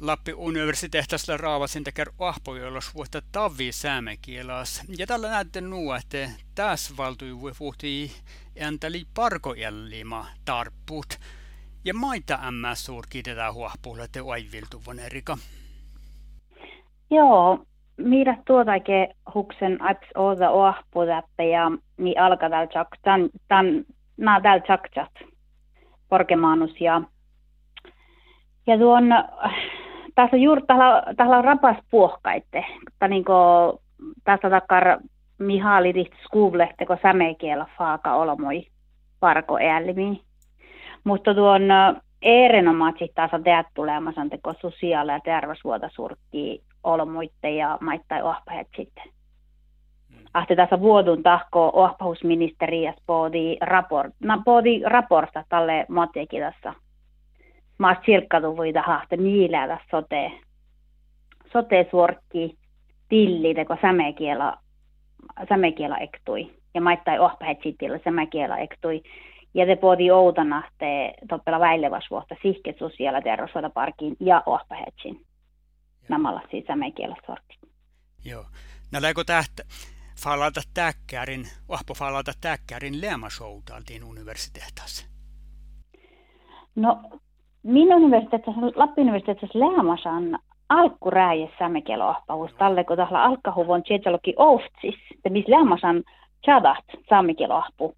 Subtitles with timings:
[0.00, 4.84] Lappi universiteettasella raavasin tekee ahpojollos vuotta tavi säämekielas.
[4.98, 8.10] Ja tällä näette nuo, että tässä valtui vuotti
[8.62, 11.06] änteli parkoellima tarpput.
[11.84, 12.72] Ja maita ämmä
[13.24, 15.38] tätä huahpuulla, että aiviltu Erika.
[17.10, 17.66] Joo,
[17.96, 22.88] mitä tuotakin huksen aips oda oahpuudappe ja niin alkaa täällä tjak,
[23.48, 23.84] tän,
[24.16, 25.12] nää täällä tjaksat,
[26.08, 27.02] porkemaanus ja
[28.66, 29.04] ja tuon
[30.16, 33.24] tässä juuri tällä, tällä rapas puohkaitte, että niin
[34.24, 34.98] tässä takar
[35.38, 38.66] Mihaali tihti skuulehte, kun sämeikielä faaka olmoi
[39.20, 40.22] parko äälimi.
[41.04, 41.62] Mutta tuon
[42.22, 49.04] erinomaisesti taas teät tulemassa, teko sosiaali- ja terveysvuota surkkii olmoitte ja maittai ohpahet sitten.
[50.08, 50.16] Mm.
[50.34, 55.86] Ahti tässä vuodun tahko ohpausministeriä poodi raport, na, poodi raporta tälle
[56.40, 56.85] tässä
[57.78, 60.32] mä silkkatu voi hahte miilävä sote,
[61.52, 62.58] sote suorkki
[63.08, 64.58] tilli, sämekiela,
[65.48, 66.54] sämekiela ektui.
[66.74, 69.02] Ja maittai ohpahet sitten sämekiela ektui.
[69.54, 75.26] Ja te poodi outana te toppela väilevas vuotta sihke sosiaali- ja parkin ja ohpahetsin.
[76.08, 77.58] Namalla siis sämekiela sorti.
[78.24, 78.44] Joo.
[78.92, 79.62] No läikö tähtä?
[80.20, 85.06] falata täkkärin, ohpo falata täkkärin leemasoutaltiin universiteetassa?
[86.74, 87.10] No
[87.66, 95.52] min universiteetissa, Lappi universiteetissa Läämasan alkkuräjessä mekelohpaus tälle, kun tällä alkahuvon tietysti oftsis, että missä
[95.52, 96.02] Läämasan
[96.44, 97.94] chadat saamekelohpu.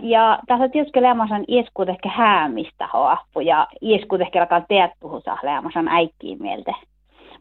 [0.00, 5.88] Ja tässä tietysti Läämasan ieskut ehkä häämistä hoappu ja ieskut ehkä alkaa teet puhusa Läämasan
[5.88, 6.72] äikkiin mieltä.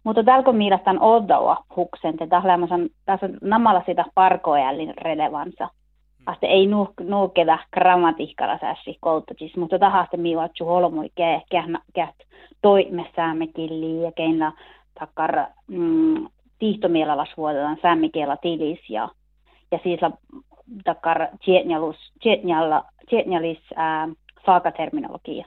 [0.03, 2.41] Mutta täällä mielestäni oddoa huksen, että
[3.05, 5.69] tässä namalla sitä parkoajallin relevansa.
[6.25, 6.67] Aste ei
[7.01, 11.43] nuukeda grammatiikalla sääsi koulutuksissa, mutta tahaste miuatsu holmui käh,
[11.93, 12.13] käh,
[12.61, 13.11] toimme
[13.55, 14.53] killi ja keinä
[14.99, 16.27] takkar mm,
[16.59, 19.09] tiihtomielellä suotetaan säämikielä tilis ja,
[19.71, 19.99] ja siis
[20.83, 21.27] takkar
[23.09, 23.59] tietnjalis
[24.45, 25.45] faakaterminologia.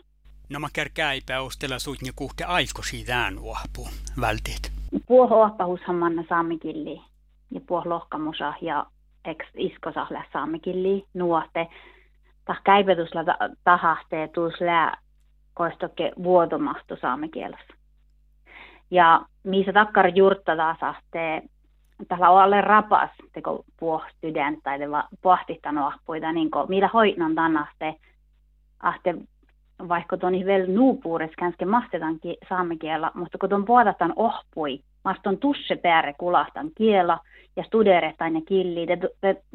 [0.50, 3.88] No mä kärkää epäustella sut ja kuhte aiko siitä uohpu
[4.20, 4.72] vältit.
[5.06, 7.00] Puoh uohpahushan manna saamikilli
[7.50, 8.86] ja puoh lohkamusa ja
[9.24, 11.66] eks iskosahla saamekilli nuote.
[12.44, 13.20] Tah käipetusla
[13.64, 14.96] tahahtee tuus lää
[15.54, 16.12] koistokke
[17.00, 17.74] saamekielessä.
[18.90, 21.42] Ja missä takkar jurtta taas ahtee,
[22.08, 24.04] tällä on alle rapas, teko puoh
[24.62, 24.78] tai
[25.22, 27.94] puhtittanut ahpuita, niin kuin millä hoitnon tannaste,
[28.80, 29.14] ahte
[29.88, 36.14] vaikka tuon vielä nuupuures känske mahtetaan saamekielä, mutta kun tuon puoletan ohpui, maston tusse pääre
[36.18, 37.20] kulahtan kiela
[37.56, 38.86] ja studere tai ne killi,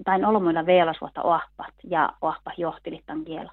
[0.06, 3.52] tai olmuilla veelasvuotta ohpat ja ohpa johtilittan kiela.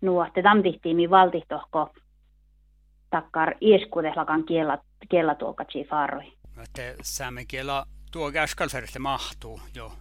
[0.00, 1.90] Nuo, te tamtihtiin mi valtihtohko
[3.10, 4.78] takkar ieskudehlakan kiela,
[5.08, 6.32] kiela tuokatsi faroi.
[6.62, 9.92] Että saamen kiela tuo käskalferiste mahtuu jo.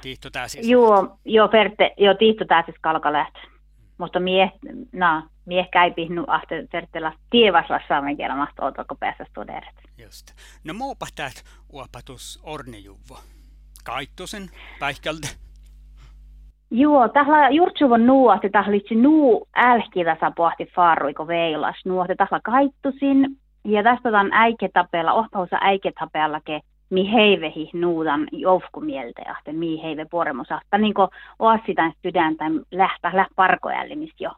[0.00, 0.68] Tiihto täsis.
[0.68, 3.34] Joo, joo, perte, joo, tiihto täsis kalkaläht.
[4.00, 4.52] Mutta mie,
[4.92, 9.74] na, mie käipi nu ahte tertellä tievasla saamen kielä mahtuu otako päässä studeret.
[9.98, 10.26] Just.
[10.64, 13.18] No muupa täät uopatus ornejuvo.
[13.84, 14.42] Kaittusen
[14.78, 15.28] päihkältä.
[16.70, 21.76] Joo, tällä juurtsuvon nuu, että tällä litsi nuu älkidässä pohti farruiko veilas.
[22.10, 23.36] Että tällä kaittusin.
[23.64, 30.60] Ja tästä on äiketapella, ohpausa äiketapellakin mi heivehi nuudan joufkumieltä ja mi heive puoremusa.
[30.78, 31.08] Niin kuin
[31.38, 34.30] oasitan sydäntä lähtä läht parkoällimistä jo.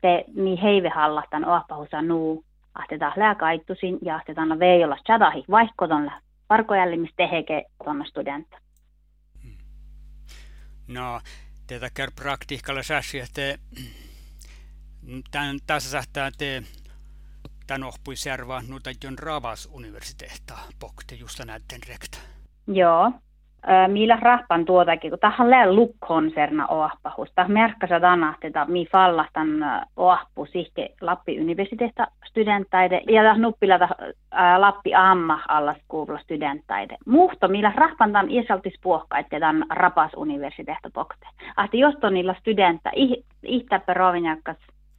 [0.00, 6.10] Te mi heive hallahtan ohpausa nuu ahtetaan lääkaittusin ja ahtetaan veijolla chadahi, vaikka ton
[6.48, 8.58] parkojällimistä teheke tuonne studentta.
[9.42, 9.56] Hmm.
[10.88, 11.20] No,
[11.66, 13.58] tätä kär praktiikalla säsi, että
[15.30, 16.62] tämän, tässä sähtää te
[17.84, 22.18] ohpui servaa nuuta jon Ravas universiteetta pokte just näiden rekta.
[22.66, 23.12] Joo,
[23.88, 27.28] millä rahpan tuotakin, kun tähän lää lukkonserna oahpahus.
[27.34, 28.00] Tähän merkkasa
[28.42, 29.48] että mi fallastan
[29.96, 33.78] oahpu sihke Lappi universiteetta studentaide ja tähän nuppila
[34.58, 36.96] Lappi amma alla skuulla studentaide.
[37.06, 41.26] Muhto, millä rahpan tämän isaltis puohkaitte tämän rapas universiteetta pokte.
[41.56, 42.90] Ahti jos niillä studenta,
[43.42, 44.56] ihtä perovinjakkas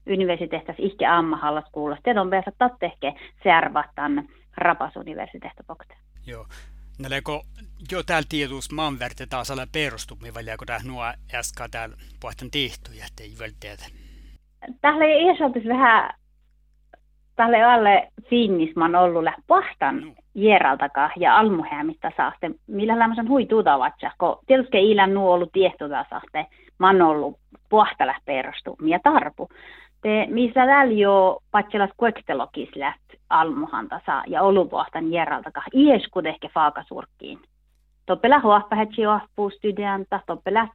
[0.07, 1.97] universiteettas ihke amma skuulla.
[2.03, 3.13] Te on päästä tattehke
[3.43, 5.95] servat tämän rapas universiteetta pokte.
[6.27, 6.45] Joo.
[6.99, 7.43] Naleko
[7.91, 11.03] jo täällä tietysti maanvärte taas olla perustumi, vai kun tämä nuo
[11.33, 13.85] äsken täällä puhutaan tehtyjä, että ei välttämättä.
[14.81, 16.13] Tällä ei edes vähän,
[17.35, 20.13] tällä alle finnisman ollut läht pahtan no.
[20.35, 26.45] jeraltakaan ja almuhäämistä saaste, millä lämmöisen huituutavatsa, kun tietysti ilän nuo ollut tiehtuta saaste,
[26.79, 29.49] mä oon ollut puhtala perustumia tarpu.
[30.05, 37.39] Te, missä täällä jo patselas kuektelokis läht almuhan tasa ja oluvuohtan järalta ieskut ehkä faakasurkkiin.
[38.05, 40.67] Toppela huoppa hetsi ohpuu studenta, toppela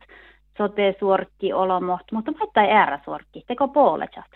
[0.59, 4.31] sote suorkki olomoht, mutta mä ei äärä suorkki, teko puolechat.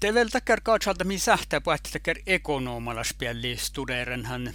[0.00, 4.50] Te väl tackar kautsalta min sähtä på att tackar ekonomalla spelli studerenhan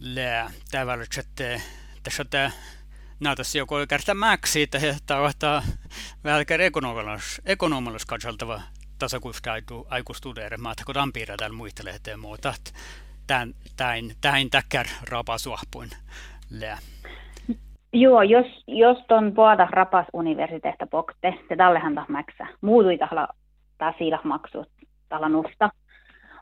[0.00, 1.60] lää tavalla että
[2.02, 2.50] tässä että
[3.20, 5.62] näytäisi joku kertaa mäksi, että tämä
[6.24, 8.60] vähän ekonomallis, ekonomallis katsaltava
[9.00, 9.50] tasakusta
[9.90, 12.54] aiku studeere, mä kun tampiira täällä muistelee, että muuta,
[13.26, 15.90] tämän, tämän, tämän täkkär rapasuahpuin
[16.60, 16.78] lää.
[17.92, 22.46] Joo, jos, jos ton puolta rapas universiteetta pokte, te tallehan tah mäksä.
[22.60, 23.28] Muutui tahla
[23.78, 24.68] tasilah maksut
[25.08, 25.70] tahla nusta.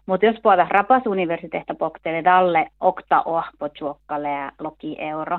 [0.06, 5.38] Mutta jos puolta rapas universiteetta pokte, te talle okta ohpo tjuokkalle ja loki euro.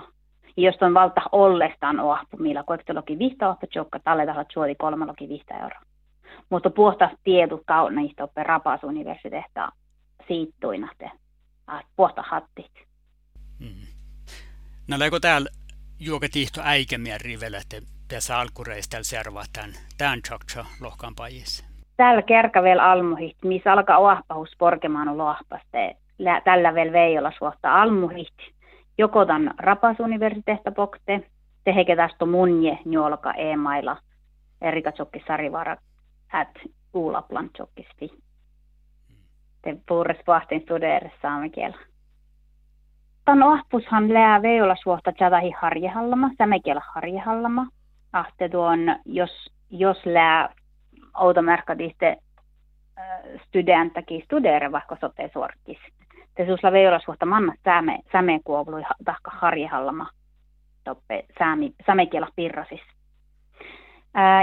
[0.57, 4.75] Ja jos ton valta ollestaan ohpo, millä koekta loki vihta ohpo tjuokka, talle tahla tjuoti
[4.75, 5.75] kolme loki vihta euro.
[6.49, 9.71] Mutta puhtaasti tiedot kauniista oppe rapas universiteetta
[10.27, 11.11] siittuina te.
[11.95, 12.71] Puhta hattit.
[13.59, 13.87] Mm.
[14.87, 15.49] No täällä
[15.99, 21.65] juoka tihto äikemiä rivellä, että tässä alkureista täällä servaa tämän, tämän tjokcha lohkan pajissa.
[21.97, 25.95] Tällä kerka vielä almuhit, missä alkaa oahpahus porkemaan lohpaste.
[26.43, 28.33] Tällä vielä veijolla suotta almuhit.
[28.97, 31.29] Joko tämän rapasuniversiteetta pokte,
[31.63, 33.97] teheke tästä munje njolka e-mailla
[34.61, 35.77] Erika Tsokki Sarivara
[36.33, 36.59] at
[36.93, 38.09] Uulaplan Tsokkisti.
[39.61, 41.77] Te puures vahtin studeeres saamekielä.
[43.25, 47.67] Tan ahpushan lää veola suosta tjadahi harjehallama, sämekielä harjehallama.
[48.13, 50.49] Ahte tuon, jos, jos lää
[51.19, 52.17] outomärkadiste
[52.97, 53.05] äh,
[53.47, 55.79] studentakin studeere vaikka sote suorkis.
[56.35, 60.09] Te suusla veola suosta manna säme, sämekuovlui tahka harjehallama
[60.83, 62.81] toppe säämi, sämekielä pirrasis.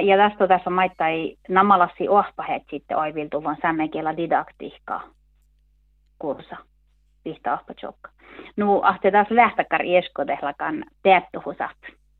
[0.02, 5.02] Ja tästä tässä maittai namalassi ohpahet sitten oiviltu vaan sämekielä didaktiikkaa
[6.18, 6.56] kursa
[7.24, 8.10] pihta ahpachokka.
[8.56, 11.76] Nu ahte taas lähtäkar ieskodehlakan teettuhusat.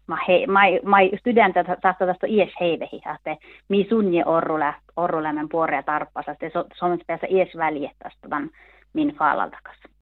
[0.07, 3.37] Ma he, mai, mai studenta tahto tästä ies heivehi, että
[3.69, 8.29] mi sunje orrule, orrulemen puorea tarppasa, että Suomessa päässä ies väljettästä
[8.93, 9.77] min faalaltakas.